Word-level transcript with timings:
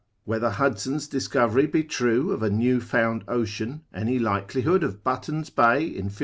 Whether 0.23 0.49
Hudson's 0.49 1.07
discovery 1.07 1.67
be 1.67 1.83
true 1.83 2.31
of 2.31 2.41
a 2.41 2.49
new 2.49 2.79
found 2.81 3.23
ocean, 3.27 3.83
any 3.93 4.17
likelihood 4.17 4.81
of 4.83 5.03
Button's 5.03 5.51
Bay 5.51 5.85
in 5.85 6.05
50. 6.09 6.19